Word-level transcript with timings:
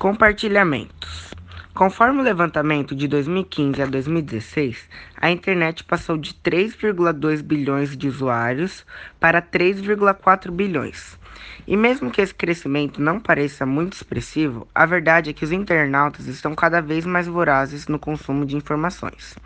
Compartilhamentos. 0.00 1.34
Conforme 1.74 2.20
o 2.20 2.22
levantamento 2.22 2.96
de 2.96 3.06
2015 3.06 3.82
a 3.82 3.84
2016, 3.84 4.88
a 5.14 5.30
internet 5.30 5.84
passou 5.84 6.16
de 6.16 6.32
3,2 6.32 7.42
bilhões 7.42 7.94
de 7.94 8.08
usuários 8.08 8.86
para 9.20 9.42
3,4 9.42 10.50
bilhões. 10.50 11.18
E 11.66 11.76
mesmo 11.76 12.10
que 12.10 12.22
esse 12.22 12.34
crescimento 12.34 12.98
não 12.98 13.20
pareça 13.20 13.66
muito 13.66 13.92
expressivo, 13.92 14.66
a 14.74 14.86
verdade 14.86 15.28
é 15.28 15.32
que 15.34 15.44
os 15.44 15.52
internautas 15.52 16.26
estão 16.26 16.54
cada 16.54 16.80
vez 16.80 17.04
mais 17.04 17.26
vorazes 17.26 17.86
no 17.86 17.98
consumo 17.98 18.46
de 18.46 18.56
informações, 18.56 19.36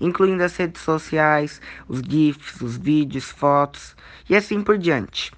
incluindo 0.00 0.42
as 0.42 0.56
redes 0.56 0.80
sociais, 0.80 1.60
os 1.86 2.00
GIFs, 2.00 2.62
os 2.62 2.78
vídeos, 2.78 3.30
fotos 3.30 3.94
e 4.30 4.34
assim 4.34 4.62
por 4.62 4.78
diante. 4.78 5.30